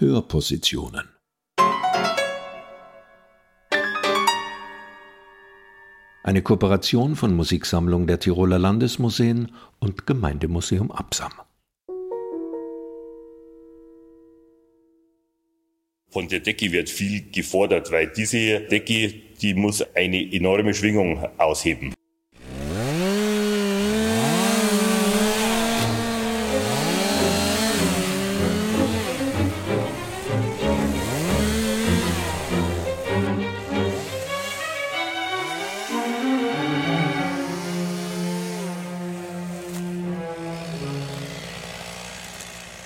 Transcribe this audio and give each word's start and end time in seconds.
Hörpositionen. 0.00 1.08
Eine 6.22 6.42
Kooperation 6.42 7.16
von 7.16 7.34
Musiksammlung 7.34 8.06
der 8.06 8.20
Tiroler 8.20 8.60
Landesmuseen 8.60 9.50
und 9.80 10.06
Gemeindemuseum 10.06 10.92
Absam. 10.92 11.32
Von 16.10 16.28
der 16.28 16.40
Decke 16.40 16.70
wird 16.70 16.88
viel 16.88 17.32
gefordert, 17.32 17.90
weil 17.90 18.06
diese 18.16 18.60
Decke, 18.60 19.12
die 19.42 19.54
muss 19.54 19.82
eine 19.96 20.32
enorme 20.32 20.74
Schwingung 20.74 21.26
ausheben. 21.38 21.92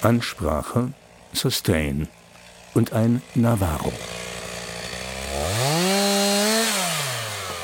Ansprache, 0.02 0.92
Sustain 1.32 2.08
und 2.74 2.92
ein 2.92 3.22
Navarro. 3.36 3.92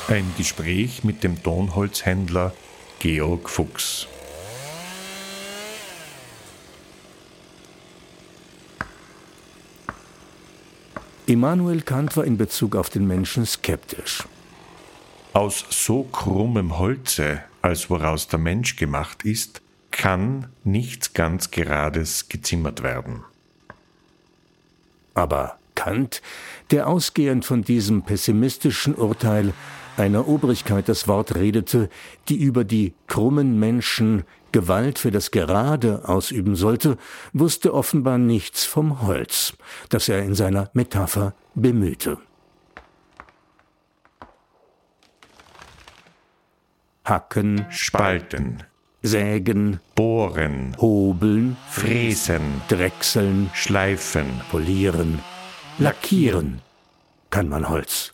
Ein 0.07 0.33
Gespräch 0.37 1.03
mit 1.03 1.23
dem 1.25 1.43
Tonholzhändler 1.43 2.53
Georg 2.99 3.49
Fuchs. 3.49 4.07
Immanuel 11.25 11.81
Kant 11.81 12.15
war 12.15 12.23
in 12.23 12.37
Bezug 12.37 12.75
auf 12.77 12.89
den 12.89 13.05
Menschen 13.05 13.45
skeptisch. 13.45 14.23
Aus 15.33 15.65
so 15.69 16.03
krummem 16.03 16.79
Holze, 16.79 17.43
als 17.61 17.89
woraus 17.89 18.29
der 18.29 18.39
Mensch 18.39 18.77
gemacht 18.77 19.25
ist, 19.25 19.61
kann 19.99 20.47
nichts 20.63 21.13
ganz 21.13 21.51
Gerades 21.51 22.29
gezimmert 22.29 22.83
werden. 22.83 23.25
Aber 25.13 25.59
Kant, 25.75 26.21
der 26.71 26.87
ausgehend 26.87 27.43
von 27.43 27.63
diesem 27.63 28.03
pessimistischen 28.03 28.95
Urteil 28.95 29.53
einer 29.97 30.29
Obrigkeit 30.29 30.87
das 30.87 31.09
Wort 31.09 31.35
redete, 31.35 31.89
die 32.29 32.37
über 32.37 32.63
die 32.63 32.93
krummen 33.07 33.59
Menschen 33.59 34.23
Gewalt 34.53 34.99
für 34.99 35.11
das 35.11 35.31
Gerade 35.31 36.07
ausüben 36.07 36.55
sollte, 36.55 36.97
wusste 37.33 37.73
offenbar 37.73 38.17
nichts 38.17 38.63
vom 38.63 39.01
Holz, 39.01 39.57
das 39.89 40.07
er 40.07 40.23
in 40.23 40.33
seiner 40.33 40.69
Metapher 40.71 41.33
bemühte. 41.55 42.19
Hacken, 47.03 47.65
Spalten, 47.69 48.63
Sägen, 49.01 49.79
Bohren, 49.95 50.75
Hobeln, 50.77 51.55
Fräsen, 51.69 52.61
Drechseln, 52.67 53.49
Schleifen, 53.53 54.41
Polieren, 54.51 55.19
Lackieren 55.77 56.61
kann 57.29 57.47
man 57.47 57.69
Holz. 57.69 58.13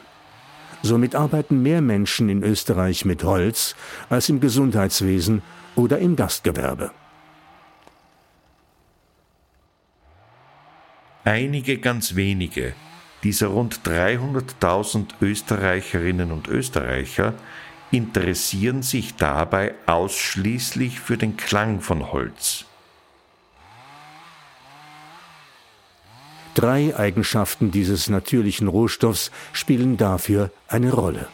Somit 0.82 1.14
arbeiten 1.14 1.62
mehr 1.62 1.80
Menschen 1.80 2.28
in 2.28 2.42
Österreich 2.42 3.04
mit 3.04 3.24
Holz 3.24 3.74
als 4.10 4.28
im 4.28 4.40
Gesundheitswesen 4.40 5.42
oder 5.76 5.98
im 5.98 6.16
Gastgewerbe. 6.16 6.90
Einige 11.24 11.78
ganz 11.78 12.16
wenige 12.16 12.74
dieser 13.22 13.48
rund 13.48 13.80
300.000 13.84 15.10
Österreicherinnen 15.20 16.32
und 16.32 16.48
Österreicher 16.48 17.34
interessieren 17.92 18.82
sich 18.82 19.14
dabei 19.14 19.74
ausschließlich 19.86 20.98
für 20.98 21.16
den 21.16 21.36
Klang 21.36 21.80
von 21.80 22.10
Holz. 22.10 22.64
Drei 26.54 26.94
Eigenschaften 26.96 27.70
dieses 27.70 28.10
natürlichen 28.10 28.68
Rohstoffs 28.68 29.30
spielen 29.52 29.96
dafür 29.96 30.50
eine 30.68 30.92
Rolle. 30.92 31.28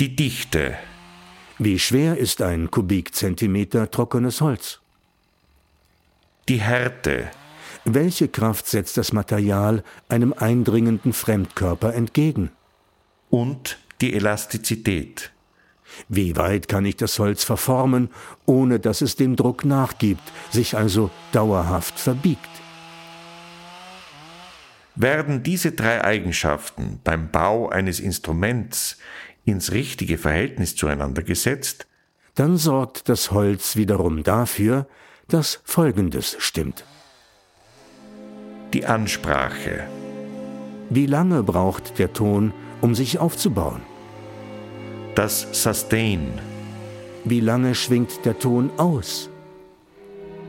Die 0.00 0.14
Dichte. 0.16 0.76
Wie 1.58 1.78
schwer 1.78 2.16
ist 2.16 2.40
ein 2.40 2.70
Kubikzentimeter 2.70 3.90
trockenes 3.90 4.40
Holz? 4.40 4.80
Die 6.48 6.60
Härte. 6.60 7.30
Welche 7.84 8.28
Kraft 8.28 8.66
setzt 8.66 8.96
das 8.96 9.12
Material 9.12 9.82
einem 10.08 10.32
eindringenden 10.32 11.12
Fremdkörper 11.12 11.94
entgegen? 11.94 12.50
Und 13.28 13.78
die 14.00 14.14
Elastizität. 14.14 15.32
Wie 16.08 16.36
weit 16.36 16.68
kann 16.68 16.84
ich 16.84 16.96
das 16.96 17.18
Holz 17.18 17.44
verformen, 17.44 18.10
ohne 18.46 18.78
dass 18.78 19.00
es 19.00 19.16
dem 19.16 19.36
Druck 19.36 19.64
nachgibt, 19.64 20.22
sich 20.50 20.76
also 20.76 21.10
dauerhaft 21.32 21.98
verbiegt? 21.98 22.48
Werden 25.00 25.44
diese 25.44 25.70
drei 25.70 26.02
Eigenschaften 26.02 26.98
beim 27.04 27.30
Bau 27.30 27.68
eines 27.68 28.00
Instruments 28.00 28.98
ins 29.44 29.70
richtige 29.70 30.18
Verhältnis 30.18 30.74
zueinander 30.74 31.22
gesetzt, 31.22 31.86
dann 32.34 32.56
sorgt 32.56 33.08
das 33.08 33.30
Holz 33.30 33.76
wiederum 33.76 34.24
dafür, 34.24 34.88
dass 35.28 35.60
Folgendes 35.62 36.34
stimmt. 36.40 36.84
Die 38.72 38.86
Ansprache. 38.86 39.88
Wie 40.90 41.06
lange 41.06 41.44
braucht 41.44 42.00
der 42.00 42.12
Ton, 42.12 42.52
um 42.80 42.96
sich 42.96 43.20
aufzubauen? 43.20 43.82
Das 45.14 45.46
Sustain. 45.52 46.40
Wie 47.24 47.40
lange 47.40 47.76
schwingt 47.76 48.24
der 48.24 48.36
Ton 48.36 48.70
aus? 48.78 49.30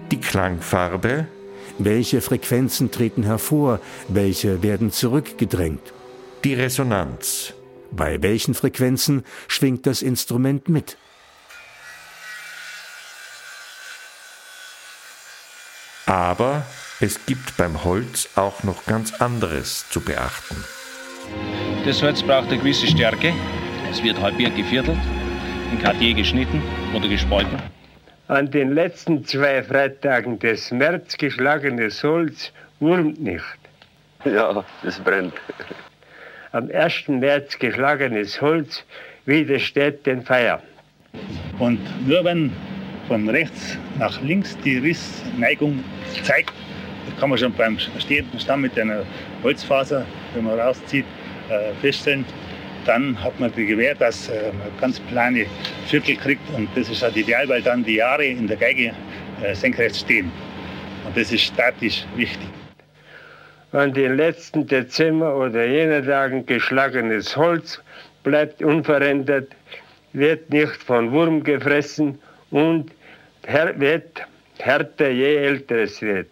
Die 0.09 0.19
Klangfarbe. 0.19 1.27
Welche 1.77 2.21
Frequenzen 2.21 2.91
treten 2.91 3.23
hervor, 3.23 3.79
welche 4.07 4.63
werden 4.63 4.91
zurückgedrängt? 4.91 5.93
Die 6.43 6.53
Resonanz. 6.53 7.53
Bei 7.91 8.21
welchen 8.21 8.53
Frequenzen 8.53 9.23
schwingt 9.47 9.85
das 9.85 10.01
Instrument 10.01 10.69
mit? 10.69 10.97
Aber 16.05 16.65
es 16.99 17.25
gibt 17.25 17.55
beim 17.55 17.83
Holz 17.83 18.29
auch 18.35 18.63
noch 18.63 18.85
ganz 18.85 19.13
anderes 19.21 19.85
zu 19.89 20.01
beachten. 20.01 20.55
Das 21.85 22.01
Holz 22.01 22.21
braucht 22.23 22.47
eine 22.47 22.57
gewisse 22.57 22.87
Stärke. 22.87 23.33
Es 23.89 24.03
wird 24.03 24.19
halbiert 24.19 24.55
geviertelt, 24.55 24.97
in 25.71 25.79
Kartier 25.79 26.13
geschnitten 26.13 26.61
oder 26.95 27.07
gespalten. 27.07 27.61
An 28.29 28.51
den 28.51 28.75
letzten 28.75 29.25
zwei 29.25 29.63
Freitagen 29.63 30.37
des 30.37 30.69
März 30.69 31.17
geschlagenes 31.17 32.03
Holz 32.03 32.51
wurmt 32.79 33.19
nicht. 33.19 33.57
Ja, 34.23 34.63
das 34.83 34.99
brennt. 34.99 35.33
Am 36.51 36.69
1. 36.69 37.07
März 37.07 37.57
geschlagenes 37.57 38.39
Holz 38.39 38.83
widersteht 39.25 40.05
den 40.05 40.21
Feier. 40.21 40.61
Und 41.57 41.79
nur 42.07 42.23
wenn 42.23 42.51
von 43.07 43.27
rechts 43.27 43.79
nach 43.97 44.21
links 44.21 44.55
die 44.59 44.77
Rissneigung 44.77 45.83
zeigt, 46.21 46.53
das 47.09 47.19
kann 47.19 47.31
man 47.31 47.39
schon 47.39 47.53
beim 47.53 47.79
stehenden 47.79 48.39
Stamm 48.39 48.61
mit 48.61 48.77
einer 48.77 49.05
Holzfaser, 49.41 50.05
wenn 50.35 50.43
man 50.43 50.59
rauszieht, 50.59 51.05
äh, 51.49 51.73
feststellen, 51.81 52.25
dann 52.85 53.21
hat 53.21 53.39
man 53.39 53.51
die 53.55 53.65
Gewähr, 53.65 53.95
dass 53.95 54.29
äh, 54.29 54.51
man 54.53 54.67
ganz 54.79 55.01
kleine 55.09 55.45
Viertel 55.87 56.15
kriegt 56.15 56.49
und 56.55 56.69
das 56.75 56.89
ist 56.89 57.01
halt 57.01 57.15
ideal, 57.15 57.47
weil 57.47 57.61
dann 57.61 57.83
die 57.83 57.95
Jahre 57.95 58.25
in 58.25 58.47
der 58.47 58.57
Geige 58.57 58.93
äh, 59.43 59.53
senkrecht 59.55 59.95
stehen. 59.95 60.31
Und 61.05 61.15
das 61.15 61.31
ist 61.31 61.43
statisch 61.43 62.05
wichtig. 62.15 62.47
An 63.71 63.93
den 63.93 64.17
letzten 64.17 64.65
Dezember 64.65 65.35
oder 65.35 65.65
jener 65.65 66.03
Tagen 66.03 66.45
geschlagenes 66.45 67.37
Holz 67.37 67.81
bleibt 68.23 68.63
unverändert, 68.63 69.51
wird 70.13 70.49
nicht 70.49 70.83
von 70.83 71.11
Wurm 71.11 71.43
gefressen 71.43 72.19
und 72.49 72.91
wird 73.75 74.25
härter 74.57 75.09
je 75.09 75.35
älter 75.35 75.77
es 75.77 76.01
wird. 76.01 76.29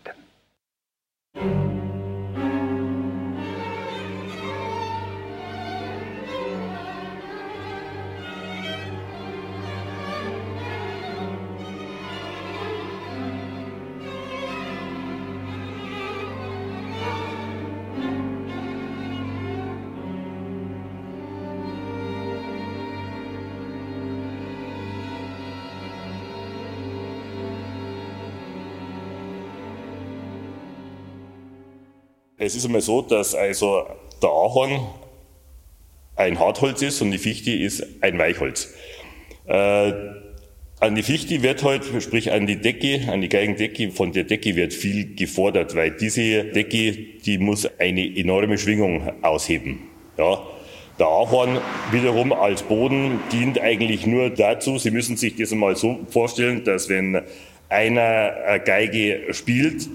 Es 32.40 32.56
ist 32.56 32.66
einmal 32.66 32.82
so, 32.82 33.02
dass 33.02 33.34
also 33.34 33.88
der 34.22 34.30
Ahorn 34.30 34.80
ein 36.16 36.40
Hartholz 36.40 36.84
ist 36.84 37.02
und 37.02 37.10
die 37.10 37.18
Fichte 37.18 37.52
ist 37.52 37.84
ein 38.02 38.20
Weichholz. 38.20 38.76
Äh, 39.48 39.92
an 40.80 40.94
die 40.94 41.02
Fichte 41.02 41.42
wird 41.42 41.64
halt, 41.64 41.84
sprich 42.00 42.32
an 42.32 42.46
die 42.46 42.58
Decke, 42.58 43.12
an 43.12 43.22
die 43.22 43.30
Geigendecke, 43.30 43.90
von 43.90 44.12
der 44.12 44.26
Decke 44.26 44.56
wird 44.56 44.76
viel 44.76 45.16
gefordert, 45.16 45.74
weil 45.74 45.92
diese 45.92 46.44
Decke, 46.44 46.92
die 47.26 47.40
muss 47.40 47.68
eine 47.80 48.06
enorme 48.16 48.60
Schwingung 48.60 49.24
ausheben. 49.24 49.80
Ja. 50.20 50.40
Der 51.00 51.08
Ahorn 51.08 51.60
wiederum 51.92 52.34
als 52.34 52.62
Boden 52.62 53.20
dient 53.32 53.60
eigentlich 53.60 54.06
nur 54.06 54.30
dazu, 54.30 54.78
Sie 54.78 54.92
müssen 54.92 55.18
sich 55.18 55.36
das 55.36 55.52
einmal 55.52 55.76
so 55.76 56.00
vorstellen, 56.10 56.64
dass 56.64 56.88
wenn 56.88 57.24
einer 57.70 58.60
Geige 58.60 59.34
spielt, 59.34 59.88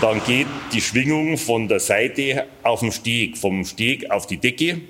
dann 0.00 0.22
geht 0.24 0.46
die 0.72 0.80
Schwingung 0.80 1.38
von 1.38 1.68
der 1.68 1.80
Seite 1.80 2.46
auf 2.62 2.80
den 2.80 2.92
Steg, 2.92 3.38
vom 3.38 3.64
Steg 3.64 4.10
auf 4.10 4.26
die 4.26 4.38
Decke. 4.38 4.80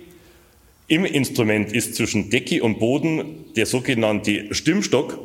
Im 0.88 1.04
Instrument 1.04 1.72
ist 1.72 1.96
zwischen 1.96 2.30
Decke 2.30 2.62
und 2.62 2.78
Boden 2.78 3.44
der 3.56 3.66
sogenannte 3.66 4.54
Stimmstock, 4.54 5.18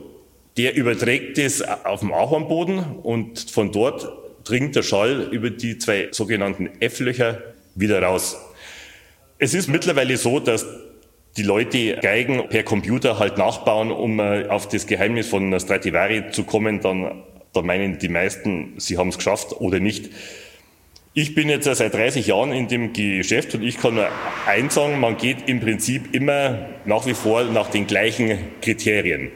der 0.58 0.76
überträgt 0.76 1.38
es 1.38 1.62
auf 1.62 2.02
dem 2.02 2.14
Ahornboden 2.14 2.80
und 3.04 3.50
von 3.50 3.72
dort 3.72 4.08
dringt 4.44 4.76
der 4.76 4.84
Schall 4.84 5.28
über 5.32 5.50
die 5.50 5.78
zwei 5.78 6.10
sogenannten 6.12 6.70
F-Löcher 6.80 7.42
wieder 7.76 8.02
raus. 8.02 8.38
Es 9.40 9.54
ist 9.54 9.68
mittlerweile 9.68 10.18
so, 10.18 10.40
dass 10.40 10.66
die 11.38 11.44
Leute 11.44 11.98
Geigen 12.02 12.50
per 12.50 12.64
Computer 12.64 13.20
halt 13.20 13.38
nachbauen, 13.38 13.92
um 13.92 14.20
äh, 14.20 14.48
auf 14.48 14.68
das 14.68 14.88
Geheimnis 14.88 15.28
von 15.28 15.58
Stradivari 15.60 16.32
zu 16.32 16.44
kommen, 16.44 16.82
dann 16.82 17.24
da 17.54 17.62
meinen 17.62 18.00
die 18.00 18.10
meisten, 18.10 18.74
sie 18.78 18.98
haben 18.98 19.10
es 19.10 19.18
geschafft 19.18 19.60
oder 19.60 19.80
nicht. 19.80 20.10
Ich 21.14 21.34
bin 21.34 21.50
jetzt 21.50 21.66
seit 21.66 21.94
30 21.94 22.28
Jahren 22.28 22.52
in 22.52 22.68
dem 22.68 22.94
Geschäft 22.94 23.56
und 23.56 23.64
ich 23.64 23.80
kann 23.80 23.96
nur 23.96 24.08
eins 24.46 24.76
sagen, 24.76 25.00
man 25.00 25.18
geht 25.18 25.50
im 25.50 25.60
Prinzip 25.60 26.14
immer 26.14 26.68
nach 26.86 27.08
wie 27.08 27.16
vor 27.16 27.44
nach 27.46 27.70
den 27.72 27.88
gleichen 27.88 28.38
Kriterien. 28.62 29.32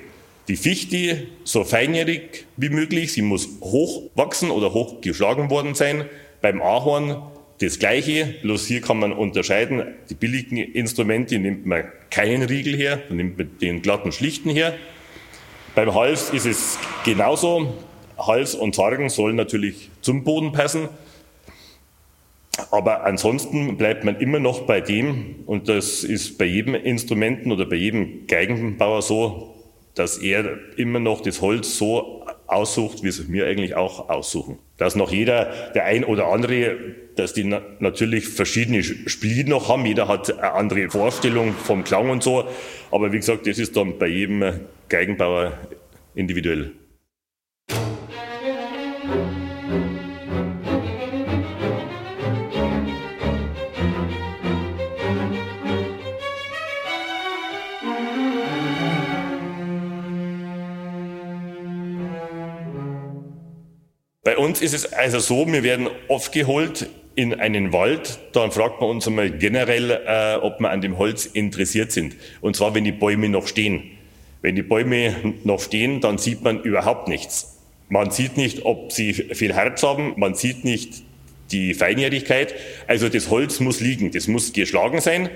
Die 0.47 0.57
Fichte 0.57 1.27
so 1.43 1.63
feinjährig 1.63 2.45
wie 2.57 2.69
möglich, 2.69 3.13
sie 3.13 3.21
muss 3.21 3.47
hoch 3.61 4.03
wachsen 4.15 4.51
oder 4.51 4.73
hoch 4.73 5.01
geschlagen 5.01 5.49
worden 5.49 5.73
sein. 5.73 6.05
Beim 6.41 6.61
Ahorn 6.61 7.21
das 7.61 7.77
Gleiche, 7.77 8.35
bloß 8.41 8.65
hier 8.65 8.81
kann 8.81 8.97
man 8.97 9.13
unterscheiden. 9.13 9.83
Die 10.09 10.15
billigen 10.15 10.57
Instrumente 10.57 11.37
nimmt 11.37 11.65
man 11.65 11.83
keinen 12.09 12.41
Riegel 12.41 12.75
her, 12.75 13.01
dann 13.07 13.17
nimmt 13.17 13.37
man 13.37 13.57
den 13.59 13.81
glatten 13.81 14.11
schlichten 14.11 14.49
her. 14.49 14.73
Beim 15.75 15.93
Hals 15.93 16.31
ist 16.31 16.45
es 16.45 16.79
genauso. 17.05 17.73
Hals 18.27 18.56
und 18.56 18.75
Sargen 18.75 19.09
sollen 19.09 19.35
natürlich 19.35 19.89
zum 20.01 20.23
Boden 20.23 20.51
passen. 20.51 20.89
Aber 22.69 23.06
ansonsten 23.06 23.77
bleibt 23.77 24.03
man 24.03 24.19
immer 24.19 24.39
noch 24.39 24.62
bei 24.62 24.81
dem, 24.81 25.44
und 25.45 25.69
das 25.69 26.03
ist 26.03 26.38
bei 26.38 26.45
jedem 26.45 26.75
Instrumenten 26.75 27.51
oder 27.51 27.65
bei 27.65 27.77
jedem 27.77 28.27
Geigenbauer 28.27 29.01
so, 29.01 29.56
dass 29.95 30.18
er 30.18 30.57
immer 30.77 31.00
noch 31.00 31.21
das 31.21 31.41
Holz 31.41 31.77
so 31.77 32.25
aussucht, 32.47 33.03
wie 33.03 33.07
es 33.07 33.31
wir 33.31 33.45
eigentlich 33.47 33.75
auch 33.75 34.09
aussuchen. 34.09 34.57
Dass 34.77 34.95
noch 34.95 35.12
jeder, 35.12 35.71
der 35.74 35.85
ein 35.85 36.03
oder 36.03 36.27
andere, 36.27 36.77
dass 37.15 37.33
die 37.33 37.44
na 37.44 37.62
natürlich 37.79 38.27
verschiedene 38.27 38.83
Spiele 38.83 39.50
noch 39.50 39.69
haben, 39.69 39.85
jeder 39.85 40.07
hat 40.07 40.31
eine 40.38 40.53
andere 40.53 40.89
Vorstellung 40.89 41.53
vom 41.53 41.83
Klang 41.83 42.09
und 42.09 42.24
so. 42.24 42.45
Aber 42.91 43.12
wie 43.12 43.17
gesagt, 43.17 43.47
das 43.47 43.57
ist 43.57 43.75
dann 43.75 43.97
bei 43.97 44.07
jedem 44.07 44.62
Geigenbauer 44.89 45.53
individuell. 46.15 46.71
Uns 64.41 64.62
ist 64.62 64.74
es 64.74 64.91
also 64.91 65.19
so, 65.19 65.48
wir 65.48 65.63
werden 65.63 65.88
oft 66.07 66.31
geholt 66.31 66.88
in 67.15 67.33
einen 67.33 67.74
Wald, 67.74 68.19
dann 68.33 68.51
fragt 68.51 68.81
man 68.81 68.89
uns 68.89 69.07
einmal 69.07 69.29
generell, 69.29 69.91
äh, 69.91 70.36
ob 70.36 70.60
wir 70.60 70.69
an 70.69 70.81
dem 70.81 70.98
Holz 70.98 71.25
interessiert 71.25 71.91
sind. 71.91 72.15
Und 72.39 72.55
zwar, 72.55 72.74
wenn 72.74 72.83
die 72.83 72.91
Bäume 72.91 73.29
noch 73.29 73.48
stehen. 73.48 73.83
Wenn 74.41 74.55
die 74.55 74.63
Bäume 74.63 75.15
noch 75.43 75.60
stehen, 75.60 76.01
dann 76.01 76.17
sieht 76.17 76.43
man 76.43 76.62
überhaupt 76.62 77.07
nichts. 77.07 77.60
Man 77.89 78.10
sieht 78.10 78.38
nicht, 78.38 78.65
ob 78.65 78.91
sie 78.91 79.13
viel 79.13 79.53
Herz 79.53 79.83
haben, 79.83 80.13
man 80.15 80.33
sieht 80.33 80.63
nicht 80.63 81.03
die 81.51 81.74
Feinjährigkeit. 81.74 82.55
Also 82.88 83.10
das 83.10 83.29
Holz 83.29 83.60
muss 83.60 83.81
liegen, 83.81 84.12
das 84.12 84.27
muss 84.27 84.53
geschlagen 84.53 85.01
sein. 85.01 85.29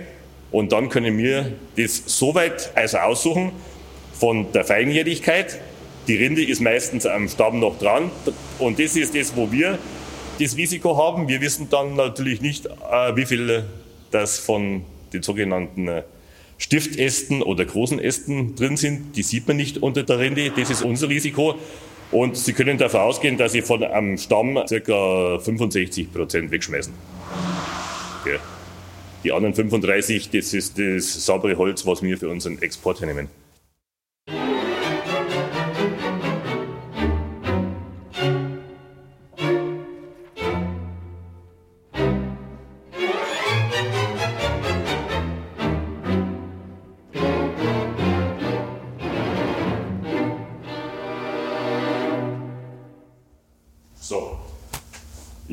Und 0.52 0.72
dann 0.72 0.90
können 0.90 1.18
wir 1.18 1.52
das 1.76 2.04
soweit 2.06 2.72
also 2.76 2.98
aussuchen 3.00 3.52
von 4.14 4.52
der 4.54 4.64
Feinjährigkeit, 4.64 5.60
die 6.08 6.16
Rinde 6.16 6.44
ist 6.44 6.62
meistens 6.62 7.06
am 7.06 7.28
Stamm 7.28 7.60
noch 7.60 7.80
dran 7.80 8.12
und 8.60 8.80
das 8.80 8.96
ist 8.96 9.16
das, 9.16 9.36
wo 9.36 9.52
wir 9.52 9.80
das 10.40 10.58
Risiko 10.58 10.98
haben. 10.98 11.28
Wir 11.28 11.42
wissen 11.42 11.68
dann 11.70 11.96
natürlich 11.96 12.42
nicht, 12.42 12.66
äh, 12.66 13.16
wie 13.16 13.26
viel 13.26 13.66
das 14.12 14.40
von 14.40 14.84
den 15.14 15.24
sogenannten 15.24 15.88
äh, 15.88 16.04
Stiftästen 16.58 17.42
oder 17.42 17.66
großen 17.66 18.00
Ästen 18.00 18.56
drin 18.56 18.78
sind. 18.78 19.16
Die 19.16 19.24
sieht 19.24 19.48
man 19.48 19.58
nicht 19.58 19.80
unter 19.80 20.04
der 20.04 20.20
Rinde. 20.20 20.52
Das 20.56 20.70
ist 20.70 20.84
unser 20.84 21.10
Risiko. 21.10 21.56
Und 22.12 22.38
Sie 22.38 22.54
können 22.54 22.78
davon 22.78 23.02
ausgehen, 23.02 23.38
dass 23.38 23.52
Sie 23.52 23.62
von 23.62 23.84
einem 23.84 24.18
Stamm 24.18 24.56
ca. 24.56 25.40
65 25.40 26.14
Prozent 26.14 26.52
wegschmeißen. 26.52 26.94
Ja. 28.26 28.40
Die 29.24 29.32
anderen 29.32 29.56
35, 29.56 30.30
das 30.30 30.54
ist 30.54 30.78
das 30.78 31.26
saubere 31.26 31.58
Holz, 31.58 31.86
was 31.86 32.04
wir 32.04 32.18
für 32.18 32.30
unseren 32.30 32.62
Export 32.62 33.02
hernehmen. 33.02 33.28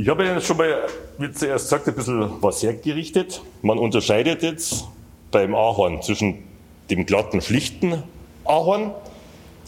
Ich 0.02 0.09
habe 0.09 0.25
Ihnen 0.25 0.40
schon 0.40 0.56
mal, 0.56 0.88
wie 1.16 1.30
zuerst 1.30 1.66
gesagt, 1.66 1.87
ein 1.87 1.94
bisschen 1.94 2.42
was 2.42 2.61
hergerichtet. 2.61 3.40
Man 3.62 3.78
unterscheidet 3.78 4.42
jetzt 4.42 4.88
beim 5.30 5.54
Ahorn 5.54 6.02
zwischen 6.02 6.42
dem 6.90 7.06
glatten, 7.06 7.40
schlichten 7.40 8.02
Ahorn, 8.44 8.90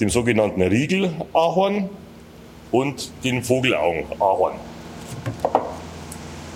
dem 0.01 0.11
sogenannten 0.11 0.61
Riegel-Ahorn 0.61 1.89
und 2.73 3.13
den 3.23 3.45
Vogelaugen-Ahorn. 3.45 4.55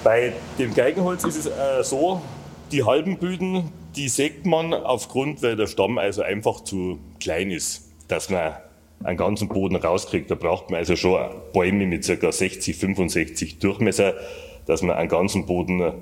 Bei 0.02 0.32
dem 0.58 0.74
Geigenholz 0.74 1.22
ist 1.22 1.36
es 1.36 1.46
äh, 1.46 1.84
so, 1.84 2.20
die 2.72 2.82
halben 2.82 3.16
Blüten, 3.16 3.70
die 3.94 4.08
sägt 4.08 4.44
man 4.44 4.74
aufgrund, 4.74 5.40
weil 5.44 5.54
der 5.54 5.68
Stamm 5.68 5.98
also 5.98 6.22
einfach 6.22 6.64
zu 6.64 6.98
klein 7.20 7.52
ist, 7.52 7.88
dass 8.08 8.28
man 8.28 8.54
einen 9.04 9.16
ganzen 9.16 9.48
Boden 9.48 9.76
rauskriegt. 9.76 10.30
Da 10.30 10.34
braucht 10.34 10.70
man 10.70 10.78
also 10.78 10.96
schon 10.96 11.18
Bäume 11.52 11.86
mit 11.86 12.06
ca. 12.06 12.32
60, 12.32 12.76
65 12.76 13.58
Durchmesser, 13.58 14.14
dass 14.66 14.82
man 14.82 14.96
einen 14.96 15.08
ganzen 15.08 15.46
Boden 15.46 15.92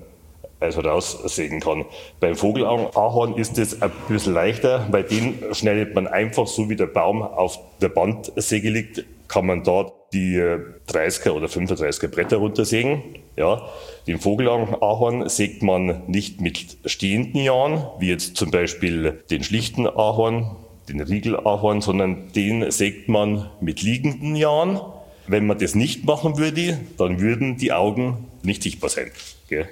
also 0.58 0.80
raussägen 0.80 1.60
kann. 1.60 1.84
Beim 2.20 2.34
Vogelahorn 2.34 3.34
ist 3.34 3.58
es 3.58 3.82
ein 3.82 3.90
bisschen 4.08 4.34
leichter, 4.34 4.86
weil 4.90 5.04
den 5.04 5.34
schneidet 5.52 5.94
man 5.94 6.06
einfach 6.06 6.46
so 6.46 6.70
wie 6.70 6.76
der 6.76 6.86
Baum 6.86 7.22
auf 7.22 7.58
der 7.80 7.90
Bandsäge 7.90 8.70
liegt, 8.70 9.04
kann 9.28 9.46
man 9.46 9.64
dort 9.64 9.92
die 10.12 10.40
30er 10.88 11.30
oder 11.32 11.46
35er 11.46 12.08
Bretter 12.08 12.38
runtersägen. 12.38 13.02
Ja, 13.36 13.68
den 14.06 14.18
Vogelahorn 14.18 15.28
sägt 15.28 15.62
man 15.62 16.04
nicht 16.06 16.40
mit 16.40 16.78
stehenden 16.86 17.42
Jahren, 17.42 17.84
wie 17.98 18.08
jetzt 18.08 18.36
zum 18.36 18.50
Beispiel 18.50 19.24
den 19.30 19.42
schlichten 19.42 19.86
Ahorn, 19.86 20.56
den 20.88 21.00
Riegelahorn, 21.00 21.80
sondern 21.80 22.32
den 22.32 22.70
sägt 22.70 23.08
man 23.08 23.50
mit 23.60 23.82
liegenden 23.82 24.36
Jahren. 24.36 24.80
Wenn 25.26 25.46
man 25.46 25.58
das 25.58 25.74
nicht 25.74 26.04
machen 26.04 26.38
würde, 26.38 26.78
dann 26.98 27.20
würden 27.20 27.56
die 27.56 27.72
Augen 27.72 28.26
nicht 28.42 28.62
sichtbar 28.62 28.90
sein. 28.90 29.10
Gell? 29.48 29.68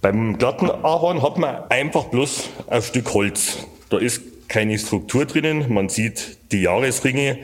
Beim 0.00 0.38
glatten 0.38 0.70
Ahorn 0.70 1.22
hat 1.22 1.38
man 1.38 1.64
einfach 1.70 2.04
bloß 2.04 2.50
ein 2.68 2.82
Stück 2.82 3.14
Holz. 3.14 3.66
Da 3.88 3.98
ist 3.98 4.48
keine 4.48 4.78
Struktur 4.78 5.24
drinnen. 5.24 5.72
Man 5.72 5.88
sieht 5.88 6.38
die 6.52 6.62
Jahresringe, 6.62 7.38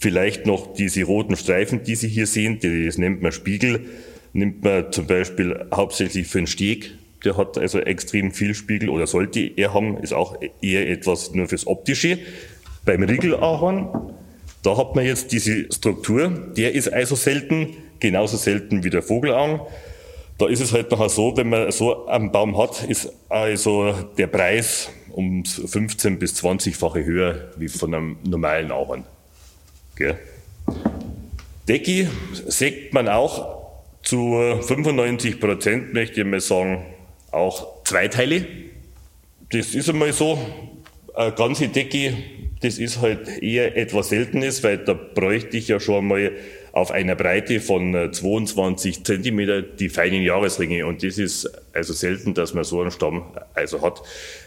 vielleicht 0.00 0.46
noch 0.46 0.74
diese 0.74 1.04
roten 1.04 1.36
Streifen, 1.36 1.84
die 1.84 1.94
Sie 1.94 2.08
hier 2.08 2.26
sehen. 2.26 2.58
Das 2.60 2.98
nennt 2.98 3.22
man 3.22 3.32
Spiegel. 3.32 3.86
Nimmt 4.32 4.64
man 4.64 4.90
zum 4.90 5.06
Beispiel 5.06 5.66
hauptsächlich 5.72 6.26
für 6.26 6.38
einen 6.38 6.46
Steg 6.46 6.92
der 7.24 7.36
hat 7.36 7.58
also 7.58 7.78
extrem 7.78 8.32
viel 8.32 8.54
Spiegel 8.54 8.88
oder 8.88 9.06
sollte 9.06 9.40
er 9.40 9.74
haben, 9.74 9.96
ist 9.98 10.12
auch 10.12 10.36
eher 10.60 10.88
etwas 10.88 11.32
nur 11.32 11.48
fürs 11.48 11.66
Optische. 11.66 12.18
Beim 12.84 13.02
Riegelahorn, 13.02 14.14
da 14.62 14.76
hat 14.76 14.94
man 14.94 15.04
jetzt 15.04 15.32
diese 15.32 15.72
Struktur, 15.72 16.30
der 16.56 16.74
ist 16.74 16.92
also 16.92 17.14
selten, 17.14 17.76
genauso 18.00 18.36
selten 18.36 18.84
wie 18.84 18.90
der 18.90 19.02
Vogelaugen. 19.02 19.60
Da 20.38 20.48
ist 20.48 20.60
es 20.60 20.72
halt 20.72 20.90
nachher 20.90 21.08
so, 21.08 21.36
wenn 21.36 21.48
man 21.48 21.70
so 21.70 22.06
einen 22.06 22.32
Baum 22.32 22.58
hat, 22.58 22.84
ist 22.84 23.12
also 23.28 23.94
der 24.18 24.26
Preis 24.26 24.90
um 25.10 25.44
15 25.44 26.18
bis 26.18 26.42
20-fache 26.42 27.04
höher 27.04 27.52
wie 27.56 27.68
von 27.68 27.94
einem 27.94 28.16
normalen 28.24 28.72
Ahorn. 28.72 29.04
Gell? 29.94 30.18
Decki 31.68 32.08
sägt 32.46 32.92
man 32.92 33.08
auch 33.08 33.62
zu 34.02 34.34
95 34.62 35.38
Prozent, 35.38 35.94
möchte 35.94 36.20
ich 36.20 36.26
mal 36.26 36.40
sagen, 36.40 36.84
auch 37.32 37.84
Zweiteile. 37.84 38.46
Das 39.50 39.74
ist 39.74 39.88
einmal 39.88 40.12
so. 40.12 40.38
Eine 41.14 41.32
ganze 41.32 41.68
Decke, 41.68 42.14
das 42.62 42.78
ist 42.78 43.02
halt 43.02 43.42
eher 43.42 43.76
etwas 43.76 44.08
Seltenes, 44.08 44.62
weil 44.62 44.78
da 44.78 44.94
bräuchte 44.94 45.58
ich 45.58 45.68
ja 45.68 45.78
schon 45.78 46.06
mal 46.06 46.32
auf 46.72 46.90
einer 46.90 47.14
Breite 47.14 47.60
von 47.60 48.12
22 48.12 49.04
Zentimeter 49.04 49.60
die 49.60 49.90
feinen 49.90 50.22
Jahresringe. 50.22 50.86
Und 50.86 51.02
das 51.02 51.18
ist 51.18 51.50
also 51.74 51.92
selten, 51.92 52.32
dass 52.32 52.54
man 52.54 52.64
so 52.64 52.80
einen 52.80 52.90
Stamm 52.90 53.24
also 53.52 53.82
hat. 53.82 54.02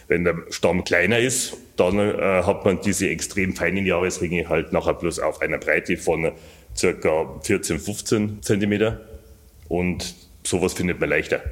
Wenn 0.07 0.23
der 0.23 0.37
Stamm 0.49 0.83
kleiner 0.83 1.19
ist, 1.19 1.55
dann 1.77 1.99
äh, 1.99 2.43
hat 2.43 2.65
man 2.65 2.81
diese 2.81 3.09
extrem 3.09 3.55
feinen 3.55 3.85
Jahresringe 3.85 4.49
halt 4.49 4.73
nachher 4.73 4.95
bloß 4.95 5.19
auf 5.19 5.41
einer 5.41 5.59
Breite 5.59 5.97
von 5.97 6.31
circa 6.75 7.39
14, 7.43 7.79
15 7.79 8.41
Zentimeter. 8.41 9.01
Und 9.67 10.15
sowas 10.43 10.73
findet 10.73 10.99
man 10.99 11.09
leichter. 11.09 11.43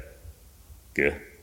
Gell? 0.94 1.33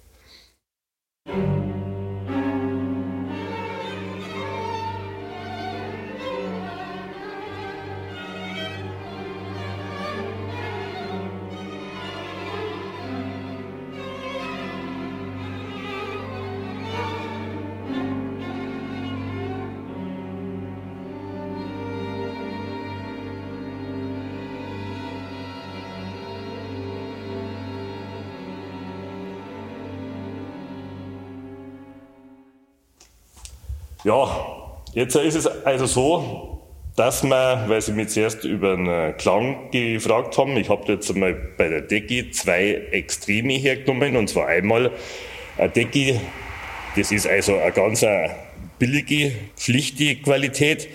Ja, 34.04 34.74
jetzt 34.94 35.16
ist 35.16 35.36
es 35.36 35.46
also 35.46 35.86
so, 35.86 36.62
dass 36.96 37.22
man, 37.22 37.70
weil 37.70 37.82
Sie 37.82 37.94
mich 37.94 38.10
zuerst 38.10 38.44
über 38.44 38.74
einen 38.74 39.16
Klang 39.18 39.70
gefragt 39.70 40.38
haben, 40.40 40.58
ich 40.58 40.70
habe 40.70 40.92
jetzt 40.92 41.12
einmal 41.12 41.34
bei 41.34 41.70
der 41.70 41.82
Decke 41.82 42.32
zwei 42.32 42.82
Extreme 42.92 43.54
hergenommen, 43.54 44.16
und 44.16 44.28
zwar 44.28 44.48
einmal 44.48 44.92
eine 45.58 45.70
Decke, 45.70 46.20
das 46.96 47.12
ist 47.12 47.28
also 47.28 47.58
eine 47.58 47.72
ganz 47.72 48.04
billige, 48.80 49.34
schlichte 49.58 50.16
Qualität. 50.16 50.90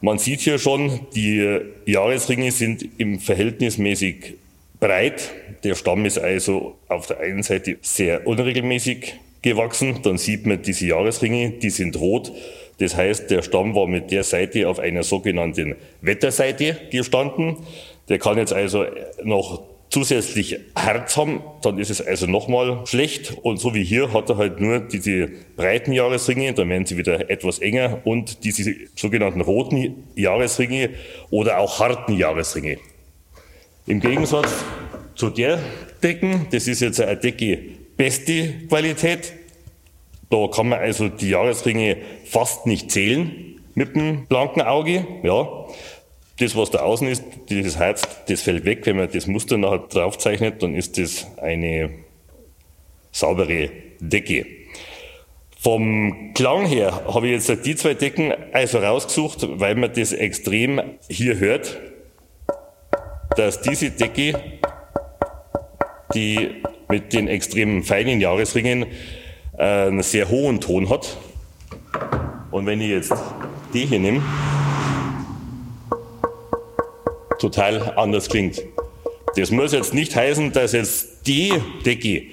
Man 0.00 0.18
sieht 0.18 0.40
hier 0.40 0.58
schon, 0.58 1.06
die 1.14 1.60
Jahresringe 1.86 2.50
sind 2.50 2.84
im 2.98 3.20
verhältnismäßig 3.20 4.34
breit. 4.80 5.30
Der 5.62 5.76
Stamm 5.76 6.04
ist 6.04 6.18
also 6.18 6.78
auf 6.88 7.06
der 7.06 7.20
einen 7.20 7.44
Seite 7.44 7.78
sehr 7.80 8.26
unregelmäßig 8.26 9.14
gewachsen. 9.42 10.00
Dann 10.02 10.18
sieht 10.18 10.46
man 10.46 10.62
diese 10.62 10.86
Jahresringe, 10.86 11.50
die 11.50 11.70
sind 11.70 11.98
rot. 11.98 12.32
Das 12.78 12.96
heißt, 12.96 13.30
der 13.30 13.42
Stamm 13.42 13.74
war 13.74 13.86
mit 13.86 14.10
der 14.10 14.24
Seite 14.24 14.68
auf 14.68 14.78
einer 14.78 15.02
sogenannten 15.02 15.76
Wetterseite 16.00 16.76
gestanden. 16.90 17.56
Der 18.08 18.18
kann 18.18 18.38
jetzt 18.38 18.52
also 18.52 18.86
noch 19.22 19.62
zusätzlich 19.90 20.58
Herz 20.76 21.16
haben, 21.16 21.42
dann 21.62 21.78
ist 21.78 21.90
es 21.90 22.00
also 22.00 22.26
nochmal 22.26 22.86
schlecht. 22.86 23.36
Und 23.42 23.58
so 23.58 23.74
wie 23.74 23.84
hier 23.84 24.12
hat 24.12 24.30
er 24.30 24.38
halt 24.38 24.60
nur 24.60 24.80
diese 24.80 25.28
breiten 25.56 25.92
Jahresringe, 25.92 26.54
dann 26.54 26.68
werden 26.70 26.86
sie 26.86 26.96
wieder 26.96 27.28
etwas 27.28 27.58
enger 27.58 28.00
und 28.04 28.44
diese 28.44 28.74
sogenannten 28.94 29.40
roten 29.40 30.04
Jahresringe 30.14 30.90
oder 31.30 31.58
auch 31.58 31.80
harten 31.80 32.16
Jahresringe. 32.16 32.78
Im 33.86 34.00
Gegensatz 34.00 34.64
zu 35.16 35.28
der 35.28 35.58
Decken, 36.02 36.46
das 36.50 36.68
ist 36.68 36.80
jetzt 36.80 37.00
eine 37.00 37.16
Decke 37.16 37.79
beste 38.00 38.54
Qualität. 38.66 39.34
Da 40.30 40.48
kann 40.50 40.70
man 40.70 40.78
also 40.78 41.10
die 41.10 41.28
Jahresringe 41.28 41.98
fast 42.24 42.64
nicht 42.64 42.90
zählen 42.90 43.60
mit 43.74 43.94
dem 43.94 44.24
blanken 44.24 44.62
Auge. 44.62 45.06
Ja. 45.22 45.66
Das, 46.38 46.56
was 46.56 46.70
da 46.70 46.78
außen 46.78 47.06
ist, 47.08 47.22
dieses 47.50 47.76
Herz, 47.76 48.08
das 48.26 48.40
fällt 48.40 48.64
weg. 48.64 48.86
Wenn 48.86 48.96
man 48.96 49.12
das 49.12 49.26
Muster 49.26 49.58
nachher 49.58 49.80
draufzeichnet, 49.80 50.62
dann 50.62 50.74
ist 50.74 50.96
das 50.96 51.26
eine 51.36 51.90
saubere 53.12 53.68
Decke. 54.00 54.46
Vom 55.58 56.32
Klang 56.32 56.64
her 56.64 57.02
habe 57.06 57.28
ich 57.28 57.32
jetzt 57.46 57.66
die 57.66 57.76
zwei 57.76 57.92
Decken 57.92 58.32
also 58.52 58.78
rausgesucht, 58.78 59.46
weil 59.60 59.74
man 59.74 59.92
das 59.92 60.14
extrem 60.14 60.80
hier 61.10 61.38
hört, 61.38 61.78
dass 63.36 63.60
diese 63.60 63.90
Decke, 63.90 64.40
die 66.14 66.62
mit 66.90 67.12
den 67.12 67.28
extrem 67.28 67.82
feinen 67.84 68.20
Jahresringen 68.20 68.86
äh, 69.56 69.62
einen 69.62 70.02
sehr 70.02 70.28
hohen 70.28 70.60
Ton 70.60 70.90
hat. 70.90 71.16
Und 72.50 72.66
wenn 72.66 72.80
ich 72.80 72.90
jetzt 72.90 73.12
die 73.72 73.86
hier 73.86 74.00
nehme, 74.00 74.22
total 77.38 77.94
anders 77.96 78.28
klingt. 78.28 78.62
Das 79.36 79.50
muss 79.50 79.72
jetzt 79.72 79.94
nicht 79.94 80.14
heißen, 80.14 80.52
dass 80.52 80.72
jetzt 80.72 81.26
die 81.26 81.52
Decke 81.86 82.24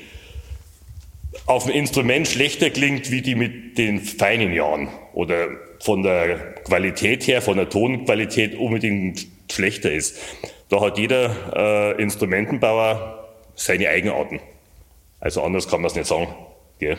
auf 1.45 1.65
dem 1.65 1.73
Instrument 1.73 2.27
schlechter 2.27 2.69
klingt 2.69 3.11
wie 3.11 3.21
die 3.21 3.35
mit 3.35 3.77
den 3.77 3.99
feinen 3.99 4.53
Jahren 4.53 4.89
oder 5.13 5.47
von 5.79 6.01
der 6.01 6.55
Qualität 6.63 7.27
her, 7.27 7.41
von 7.41 7.57
der 7.57 7.69
Tonqualität 7.69 8.55
unbedingt 8.55 9.27
schlechter 9.51 9.91
ist. 9.91 10.17
Da 10.69 10.81
hat 10.81 10.97
jeder 10.97 11.95
äh, 11.95 12.01
Instrumentenbauer 12.01 13.16
seine 13.57 13.89
Eigenarten. 13.89 14.39
Also 15.19 15.43
anders 15.43 15.67
kann 15.67 15.81
man 15.81 15.87
es 15.87 15.95
nicht 15.95 16.07
sagen. 16.07 16.33
Gell? 16.79 16.97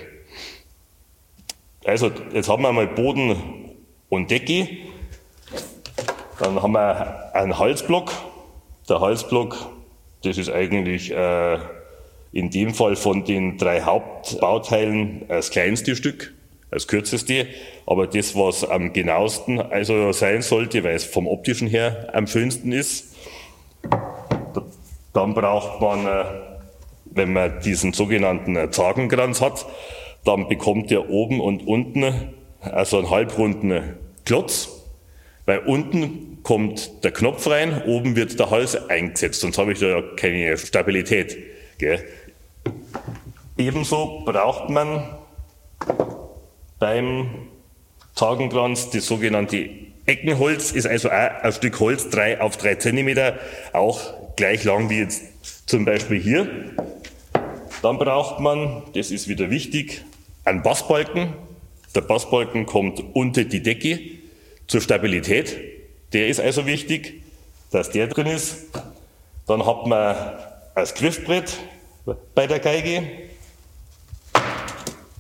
Also 1.84 2.10
jetzt 2.34 2.48
haben 2.48 2.62
wir 2.62 2.72
mal 2.72 2.88
Boden 2.88 3.74
und 4.10 4.30
Decke. 4.30 4.68
Dann 6.38 6.60
haben 6.60 6.72
wir 6.72 7.34
einen 7.34 7.58
Halsblock. 7.58 8.12
Der 8.88 9.00
Halsblock, 9.00 9.56
das 10.24 10.36
ist 10.36 10.50
eigentlich 10.50 11.10
äh, 11.10 11.58
in 12.32 12.50
dem 12.50 12.74
Fall 12.74 12.96
von 12.96 13.24
den 13.24 13.56
drei 13.56 13.82
Hauptbauteilen 13.82 15.26
das 15.28 15.50
kleinste 15.50 15.96
Stück, 15.96 16.34
das 16.70 16.88
kürzeste, 16.88 17.46
aber 17.86 18.06
das, 18.06 18.34
was 18.34 18.68
am 18.68 18.92
genauesten 18.92 19.60
also 19.60 20.12
sein 20.12 20.42
sollte, 20.42 20.84
weil 20.84 20.94
es 20.94 21.04
vom 21.04 21.26
optischen 21.26 21.68
her 21.68 22.10
am 22.12 22.26
schönsten 22.26 22.72
ist. 22.72 23.14
Dann 25.12 25.34
braucht 25.34 25.80
man, 25.80 26.06
äh, 26.06 26.24
wenn 27.18 27.32
man 27.32 27.60
diesen 27.60 27.92
sogenannten 27.92 28.72
Zagenkranz 28.72 29.40
hat, 29.40 29.66
dann 30.24 30.48
bekommt 30.48 30.90
er 30.90 31.10
oben 31.10 31.40
und 31.40 31.66
unten 31.66 32.34
also 32.60 32.98
einen 32.98 33.10
halbrunden 33.10 33.96
Klotz, 34.24 34.68
weil 35.46 35.60
unten 35.60 36.42
kommt 36.42 37.04
der 37.04 37.12
Knopf 37.12 37.46
rein, 37.48 37.82
oben 37.86 38.16
wird 38.16 38.38
der 38.38 38.50
Hals 38.50 38.88
eingesetzt, 38.88 39.40
sonst 39.40 39.58
habe 39.58 39.72
ich 39.72 39.78
da 39.78 40.02
keine 40.16 40.56
Stabilität. 40.56 41.36
Gell? 41.78 42.04
Ebenso 43.56 44.22
braucht 44.24 44.70
man 44.70 45.16
beim 46.78 47.48
Tagenkranz 48.14 48.90
das 48.90 49.06
sogenannte 49.06 49.68
Eckenholz, 50.06 50.72
ist 50.72 50.86
also 50.86 51.08
auch 51.08 51.42
ein 51.42 51.52
Stück 51.52 51.78
Holz, 51.80 52.08
drei 52.08 52.40
auf 52.40 52.56
drei 52.56 52.76
Zentimeter, 52.76 53.38
auch 53.72 54.34
gleich 54.36 54.64
lang 54.64 54.88
wie 54.90 55.00
jetzt 55.00 55.68
zum 55.68 55.84
Beispiel 55.84 56.20
hier. 56.20 56.48
Dann 57.82 57.98
braucht 57.98 58.40
man, 58.40 58.82
das 58.94 59.10
ist 59.10 59.28
wieder 59.28 59.50
wichtig, 59.50 60.04
einen 60.44 60.62
Bassbalken. 60.62 61.34
Der 61.94 62.00
Bassbalken 62.00 62.66
kommt 62.66 63.02
unter 63.14 63.44
die 63.44 63.62
Decke 63.62 64.00
zur 64.66 64.80
Stabilität. 64.80 65.56
Der 66.12 66.28
ist 66.28 66.40
also 66.40 66.66
wichtig, 66.66 67.22
dass 67.70 67.90
der 67.90 68.08
drin 68.08 68.26
ist. 68.26 68.66
Dann 69.46 69.64
hat 69.64 69.86
man 69.86 70.16
das 70.74 70.94
Griffbrett 70.94 71.56
bei 72.34 72.46
der 72.46 72.58
Geige. 72.58 73.02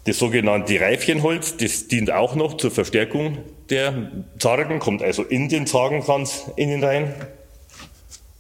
Das 0.04 0.18
sogenannte 0.18 0.80
Reifchenholz, 0.80 1.58
das 1.58 1.86
dient 1.88 2.10
auch 2.10 2.34
noch 2.34 2.56
zur 2.56 2.70
Verstärkung 2.70 3.38
der 3.68 4.10
Zargen, 4.38 4.78
kommt 4.78 5.02
also 5.02 5.22
in 5.22 5.48
den 5.48 5.66
Zagenkranz 5.66 6.50
innen 6.56 6.82
rein. 6.82 7.14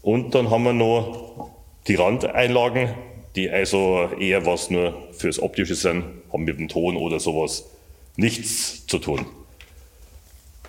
Und 0.00 0.34
dann 0.34 0.50
haben 0.50 0.64
wir 0.64 0.72
noch 0.72 1.50
die 1.86 1.96
Randeinlagen, 1.96 2.94
die 3.38 3.48
also 3.48 4.10
eher 4.18 4.44
was 4.46 4.68
nur 4.68 5.12
fürs 5.12 5.40
Optische 5.40 5.76
sind, 5.76 6.04
haben 6.32 6.42
mit 6.42 6.58
dem 6.58 6.66
Ton 6.66 6.96
oder 6.96 7.20
sowas 7.20 7.70
nichts 8.16 8.84
zu 8.86 8.98
tun. 8.98 9.26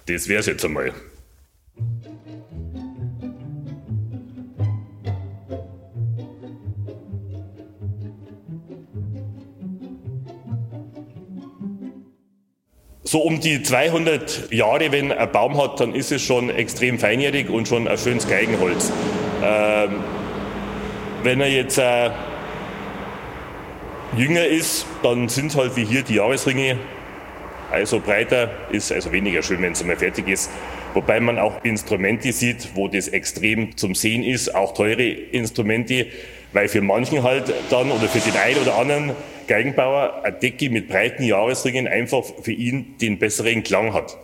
Das 0.06 0.28
wäre 0.28 0.40
es 0.40 0.46
jetzt 0.46 0.64
einmal. 0.64 0.94
So 13.02 13.24
um 13.24 13.40
die 13.40 13.64
200 13.64 14.54
Jahre, 14.54 14.92
wenn 14.92 15.12
ein 15.12 15.32
Baum 15.32 15.58
hat, 15.58 15.80
dann 15.80 15.96
ist 15.96 16.12
es 16.12 16.22
schon 16.22 16.52
extrem 16.52 17.00
feinjährig 17.00 17.50
und 17.50 17.68
schon 17.68 17.88
ein 17.88 17.98
schönes 17.98 18.28
Geigenholz. 18.28 18.92
Ähm, 19.44 20.04
wenn 21.24 21.42
er 21.42 21.50
jetzt 21.50 21.80
äh, 21.80 22.12
jünger 24.16 24.46
ist, 24.46 24.86
dann 25.04 25.30
sind 25.30 25.56
halt 25.56 25.75
wie 25.75 25.86
hier 25.86 26.04
die 26.04 26.16
Jahresringe 26.16 26.78
also 27.72 28.00
breiter, 28.00 28.51
ist 28.72 28.92
also 28.92 29.12
weniger 29.12 29.44
schön, 29.44 29.62
wenn 29.62 29.74
es 29.74 29.82
einmal 29.82 29.98
fertig 29.98 30.28
ist. 30.28 30.50
Wobei 30.94 31.20
man 31.20 31.38
auch 31.38 31.63
Instrumente 31.63 32.32
sieht, 32.32 32.70
wo 32.74 32.88
das 32.88 33.08
extrem 33.10 33.78
zum 33.78 33.94
Sehen 33.94 34.24
ist, 34.24 34.56
auch 34.56 34.74
teure 34.74 35.04
Instrumente, 35.04 36.08
weil 36.51 36.68
für 36.68 36.82
manchen 36.82 37.22
halt 37.22 37.54
dann 37.70 37.92
oder 37.92 38.08
für 38.08 38.20
den 38.20 38.39
einen 38.39 38.60
oder 38.60 38.75
anderen 38.75 39.12
Geigenbauer 39.48 40.22
eine 40.24 40.36
Decke 40.36 40.72
mit 40.72 40.88
breiten 40.88 41.24
Jahresringen 41.24 41.88
einfach 41.88 42.24
für 42.42 42.51
ihn 42.51 42.96
den 43.00 43.20
besseren 43.20 43.64
Klang 43.64 43.94
hat. 43.94 44.18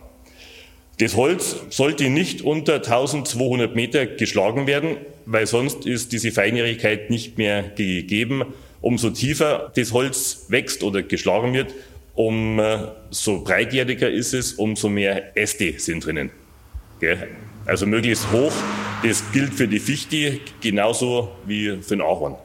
Das 0.98 1.14
Holz 1.14 1.56
sollte 1.68 2.08
nicht 2.10 2.42
unter 2.42 2.76
1200 2.76 3.76
Meter 3.76 4.06
geschlagen 4.06 4.66
werden, 4.66 4.96
weil 5.26 5.46
sonst 5.46 5.86
ist 5.86 6.12
diese 6.12 6.32
Feinjährigkeit 6.32 7.10
nicht 7.10 7.38
mehr 7.38 7.62
gegeben. 7.62 8.46
Umso 8.86 9.10
tiefer 9.10 9.72
das 9.74 9.92
Holz 9.92 10.46
wächst 10.48 10.84
oder 10.84 11.02
geschlagen 11.02 11.52
wird, 11.54 11.74
umso 12.14 13.40
breitjähriger 13.42 14.08
ist 14.08 14.32
es, 14.32 14.52
umso 14.52 14.88
mehr 14.88 15.36
Äste 15.36 15.76
sind 15.80 16.06
drinnen. 16.06 16.30
Also 17.64 17.84
möglichst 17.84 18.30
hoch, 18.30 18.52
das 19.02 19.24
gilt 19.32 19.54
für 19.54 19.66
die 19.66 19.80
Fichte 19.80 20.38
genauso 20.60 21.32
wie 21.46 21.78
für 21.82 21.96
den 21.96 22.00
Ahorn. 22.00 22.36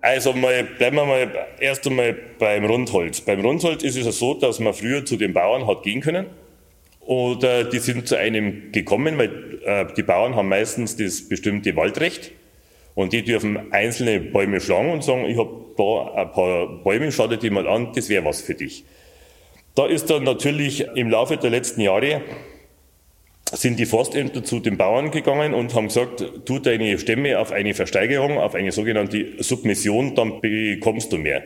Also 0.00 0.34
mal, 0.34 0.62
bleiben 0.78 0.94
wir 0.94 1.04
mal 1.04 1.48
erst 1.58 1.84
einmal 1.84 2.16
beim 2.38 2.64
Rundholz. 2.64 3.20
Beim 3.20 3.40
Rundholz 3.40 3.82
ist 3.82 3.96
es 3.96 4.20
so, 4.20 4.34
dass 4.34 4.60
man 4.60 4.72
früher 4.72 5.04
zu 5.04 5.16
den 5.16 5.32
Bauern 5.32 5.66
hat 5.66 5.82
gehen 5.82 6.00
können. 6.00 6.26
Oder 7.10 7.64
die 7.64 7.80
sind 7.80 8.06
zu 8.06 8.16
einem 8.16 8.70
gekommen, 8.70 9.18
weil 9.18 9.58
äh, 9.64 9.84
die 9.96 10.04
Bauern 10.04 10.36
haben 10.36 10.48
meistens 10.48 10.96
das 10.96 11.28
bestimmte 11.28 11.74
Waldrecht. 11.74 12.30
Und 12.94 13.12
die 13.12 13.24
dürfen 13.24 13.72
einzelne 13.72 14.20
Bäume 14.20 14.60
schlagen 14.60 14.92
und 14.92 15.02
sagen, 15.02 15.24
ich 15.24 15.36
habe 15.36 15.50
da 15.76 16.14
ein 16.14 16.30
paar 16.30 16.68
Bäume, 16.84 17.10
schau 17.10 17.26
dir 17.26 17.36
die 17.36 17.50
mal 17.50 17.66
an, 17.66 17.90
das 17.96 18.10
wäre 18.10 18.24
was 18.24 18.42
für 18.42 18.54
dich. 18.54 18.84
Da 19.74 19.86
ist 19.86 20.08
dann 20.08 20.22
natürlich 20.22 20.86
im 20.94 21.10
Laufe 21.10 21.36
der 21.36 21.50
letzten 21.50 21.80
Jahre 21.80 22.20
sind 23.50 23.80
die 23.80 23.86
Forstämter 23.86 24.44
zu 24.44 24.60
den 24.60 24.76
Bauern 24.76 25.10
gegangen 25.10 25.52
und 25.52 25.74
haben 25.74 25.88
gesagt, 25.88 26.24
tu 26.44 26.60
deine 26.60 26.96
Stämme 26.96 27.40
auf 27.40 27.50
eine 27.50 27.74
Versteigerung, 27.74 28.38
auf 28.38 28.54
eine 28.54 28.70
sogenannte 28.70 29.42
Submission, 29.42 30.14
dann 30.14 30.40
bekommst 30.40 31.12
du 31.12 31.18
mehr. 31.18 31.42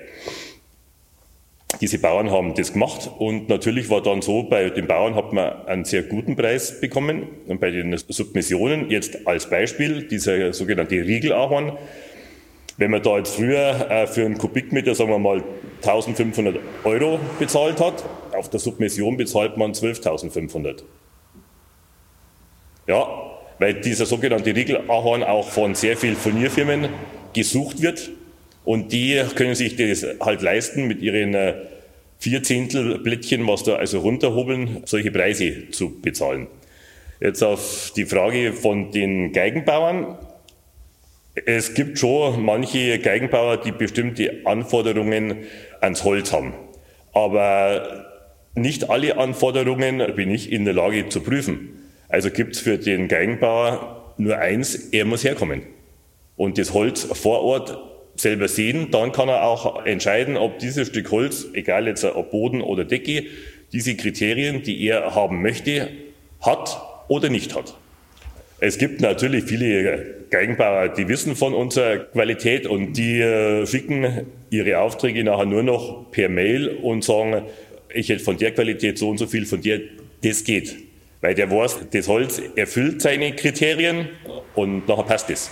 Diese 1.85 1.99
Bauern 1.99 2.31
haben 2.31 2.55
das 2.55 2.73
gemacht 2.73 3.11
und 3.18 3.51
natürlich 3.51 3.90
war 3.90 4.03
dann 4.03 4.23
so, 4.23 4.44
bei 4.44 4.70
den 4.70 4.87
Bauern 4.87 5.14
hat 5.16 5.35
man 5.35 5.66
einen 5.66 5.85
sehr 5.85 6.03
guten 6.03 6.35
Preis 6.35 6.81
bekommen 6.81 7.27
und 7.47 7.61
bei 7.61 7.70
den 7.70 7.94
Submissionen, 7.99 8.88
jetzt 8.88 9.27
als 9.27 9.51
Beispiel, 9.51 10.09
dieser 10.09 10.55
sogenannte 10.55 10.94
Riegelahorn, 10.94 11.77
wenn 12.79 12.90
man 12.90 13.03
da 13.03 13.18
jetzt 13.18 13.37
früher 13.37 13.90
äh, 13.90 14.07
für 14.07 14.25
einen 14.25 14.38
Kubikmeter, 14.38 14.94
sagen 14.94 15.11
wir 15.11 15.18
mal, 15.18 15.44
1500 15.83 16.57
Euro 16.85 17.20
bezahlt 17.38 17.79
hat, 17.83 18.03
auf 18.35 18.49
der 18.49 18.61
Submission 18.61 19.18
bezahlt 19.18 19.59
man 19.59 19.73
12.500. 19.73 20.85
Ja, 22.87 23.07
weil 23.59 23.75
dieser 23.75 24.07
sogenannte 24.07 24.57
Riegelahorn 24.57 25.23
auch 25.23 25.51
von 25.51 25.75
sehr 25.75 25.99
vielen 25.99 26.16
Furnierfirmen 26.16 26.88
gesucht 27.35 27.83
wird. 27.83 28.09
Und 28.64 28.90
die 28.94 29.23
können 29.35 29.55
sich 29.55 29.77
das 29.77 30.07
halt 30.23 30.40
leisten, 30.40 30.88
mit 30.88 31.03
ihren 31.03 31.35
äh, 32.24 32.30
Vierzehntelblättchen, 32.30 33.46
was 33.46 33.64
da 33.64 33.76
also 33.76 34.00
runterhobeln, 34.00 34.82
solche 34.84 35.10
Preise 35.10 35.70
zu 35.70 36.00
bezahlen. 36.00 36.46
Jetzt 37.20 37.42
auf 37.42 37.92
die 37.96 38.04
Frage 38.04 38.52
von 38.52 38.90
den 38.90 39.32
Geigenbauern. 39.32 40.18
Es 41.46 41.74
gibt 41.74 41.98
schon 41.98 42.44
manche 42.44 42.98
Geigenbauer, 42.98 43.56
die 43.56 43.72
bestimmte 43.72 44.40
Anforderungen 44.44 45.44
ans 45.80 46.04
Holz 46.04 46.32
haben. 46.32 46.54
Aber 47.12 48.06
nicht 48.54 48.90
alle 48.90 49.16
Anforderungen 49.16 50.14
bin 50.14 50.30
ich 50.30 50.52
in 50.52 50.64
der 50.64 50.74
Lage 50.74 51.08
zu 51.08 51.20
prüfen. 51.20 51.70
Also 52.08 52.30
gibt 52.30 52.54
es 52.54 52.60
für 52.60 52.78
den 52.78 53.08
Geigenbauer 53.08 54.14
nur 54.16 54.38
eins, 54.38 54.74
er 54.92 55.04
muss 55.04 55.24
herkommen. 55.24 55.62
Und 56.37 56.58
das 56.58 56.72
Holz 56.72 57.04
vor 57.04 57.42
Ort 57.42 57.93
selber 58.16 58.48
sehen, 58.48 58.90
dann 58.90 59.12
kann 59.12 59.29
er 59.29 59.44
auch 59.44 59.85
entscheiden, 59.85 60.37
ob 60.37 60.59
dieses 60.59 60.88
Stück 60.88 61.11
Holz, 61.11 61.46
egal 61.53 61.87
jetzt 61.87 62.05
ob 62.05 62.31
Boden 62.31 62.61
oder 62.61 62.85
Decke, 62.85 63.24
diese 63.72 63.96
Kriterien, 63.96 64.62
die 64.62 64.87
er 64.87 65.14
haben 65.14 65.42
möchte, 65.42 65.88
hat 66.40 66.81
oder 67.09 67.29
nicht 67.29 67.55
hat. 67.55 67.74
Es 68.61 68.79
gibt 68.79 69.00
natürlich 69.00 69.44
viele 69.44 70.24
Geigenbauer, 70.31 70.88
die 70.88 71.09
wissen 71.09 71.37
von 71.37 71.55
unserer 71.55 71.98
Qualität 71.98 72.66
und 72.66 72.94
die 72.94 73.20
äh, 73.20 73.66
schicken 73.66 74.27
ihre 74.50 74.79
Aufträge 74.79 75.22
nachher 75.24 75.44
nur 75.44 75.62
noch 75.62 76.11
per 76.11 76.29
Mail 76.29 76.68
und 76.68 77.05
sagen, 77.05 77.42
ich 77.92 78.09
hätte 78.09 78.22
von 78.22 78.38
der 78.38 78.53
Qualität 78.53 78.98
so 78.98 79.11
und 79.11 79.18
so 79.18 79.27
viel, 79.27 79.44
von 79.44 79.61
der, 79.61 79.81
das 80.22 80.44
geht. 80.44 80.77
Weil 81.20 81.35
der 81.35 81.50
weiß, 81.50 81.79
das 81.92 82.09
Holz 82.09 82.40
erfüllt 82.57 83.03
seine 83.03 83.35
Kriterien 83.35 84.09
und 84.55 84.88
nachher 84.88 85.05
passt 85.05 85.31
es. 85.31 85.50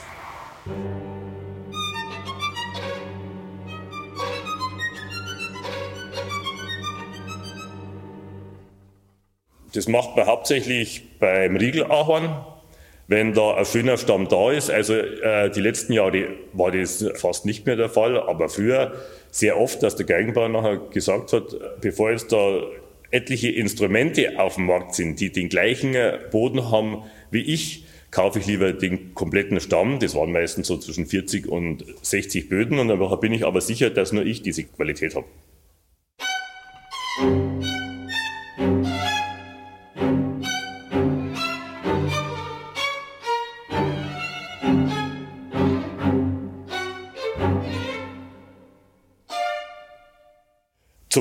Das 9.72 9.88
macht 9.88 10.16
man 10.16 10.26
hauptsächlich 10.26 11.02
beim 11.18 11.56
Riegelahorn, 11.56 12.36
wenn 13.08 13.32
da 13.32 13.54
ein 13.54 13.64
schöner 13.64 13.96
Stamm 13.96 14.28
da 14.28 14.52
ist. 14.52 14.70
Also 14.70 14.94
äh, 14.94 15.50
die 15.50 15.60
letzten 15.60 15.92
Jahre 15.92 16.28
war 16.52 16.70
das 16.70 17.04
fast 17.14 17.46
nicht 17.46 17.66
mehr 17.66 17.76
der 17.76 17.88
Fall, 17.88 18.20
aber 18.20 18.48
früher 18.48 18.92
sehr 19.30 19.58
oft, 19.58 19.82
dass 19.82 19.96
der 19.96 20.06
Geigenbauer 20.06 20.48
nachher 20.48 20.76
gesagt 20.76 21.32
hat, 21.32 21.80
bevor 21.80 22.10
jetzt 22.10 22.32
da 22.32 22.60
etliche 23.10 23.50
Instrumente 23.50 24.38
auf 24.38 24.56
dem 24.56 24.66
Markt 24.66 24.94
sind, 24.94 25.20
die 25.20 25.30
den 25.30 25.48
gleichen 25.48 25.94
Boden 26.30 26.70
haben 26.70 27.04
wie 27.30 27.42
ich, 27.42 27.84
kaufe 28.10 28.38
ich 28.38 28.46
lieber 28.46 28.72
den 28.72 29.14
kompletten 29.14 29.58
Stamm. 29.60 29.98
Das 29.98 30.14
waren 30.14 30.32
meistens 30.32 30.66
so 30.66 30.76
zwischen 30.76 31.06
40 31.06 31.48
und 31.48 31.84
60 32.02 32.48
Böden 32.48 32.78
und 32.78 32.88
dann 32.88 33.20
bin 33.20 33.32
ich 33.32 33.44
aber 33.44 33.60
sicher, 33.60 33.90
dass 33.90 34.12
nur 34.12 34.24
ich 34.24 34.42
diese 34.42 34.64
Qualität 34.64 35.14
habe. 35.14 35.26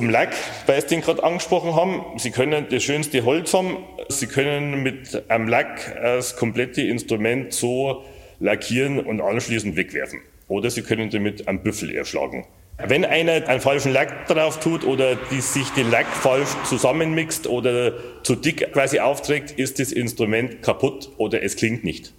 Zum 0.01 0.09
Lack, 0.09 0.33
weil 0.65 0.81
Sie 0.81 0.87
den 0.87 1.01
gerade 1.01 1.23
angesprochen 1.23 1.75
haben, 1.75 2.17
Sie 2.17 2.31
können 2.31 2.65
das 2.71 2.81
schönste 2.81 3.23
Holz 3.23 3.53
haben, 3.53 3.77
Sie 4.09 4.25
können 4.25 4.81
mit 4.81 5.29
einem 5.29 5.47
Lack 5.47 5.95
das 6.01 6.37
komplette 6.37 6.81
Instrument 6.81 7.53
so 7.53 8.03
lackieren 8.39 8.99
und 8.99 9.21
anschließend 9.21 9.75
wegwerfen. 9.75 10.21
Oder 10.47 10.71
Sie 10.71 10.81
können 10.81 11.11
damit 11.11 11.47
einen 11.47 11.61
Büffel 11.61 11.93
erschlagen. 11.93 12.47
Wenn 12.83 13.05
einer 13.05 13.47
einen 13.47 13.61
falschen 13.61 13.93
Lack 13.93 14.25
drauf 14.25 14.59
tut 14.59 14.85
oder 14.85 15.17
die 15.29 15.39
sich 15.39 15.69
den 15.69 15.91
Lack 15.91 16.07
falsch 16.07 16.49
zusammenmixt 16.63 17.45
oder 17.45 17.93
zu 18.23 18.33
dick 18.33 18.73
quasi 18.73 18.99
aufträgt, 18.99 19.51
ist 19.51 19.79
das 19.79 19.91
Instrument 19.91 20.63
kaputt 20.63 21.11
oder 21.17 21.43
es 21.43 21.55
klingt 21.55 21.83
nicht. 21.83 22.11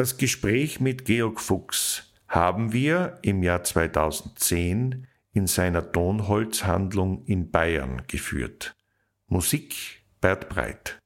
Das 0.00 0.16
Gespräch 0.16 0.80
mit 0.80 1.04
Georg 1.04 1.42
Fuchs 1.42 2.14
haben 2.26 2.72
wir 2.72 3.18
im 3.20 3.42
Jahr 3.42 3.64
2010 3.64 5.06
in 5.34 5.46
seiner 5.46 5.92
Tonholzhandlung 5.92 7.26
in 7.26 7.50
Bayern 7.50 8.04
geführt. 8.06 8.74
Musik 9.26 10.02
Bert 10.22 10.48
Breit. 10.48 10.99